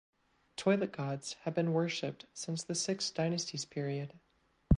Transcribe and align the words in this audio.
Toilet 0.57 0.91
gods 0.93 1.33
have 1.43 1.53
been 1.53 1.73
worshipped 1.73 2.25
since 2.33 2.63
the 2.63 2.73
Six 2.73 3.11
Dynasties 3.11 3.65
period. 3.65 4.15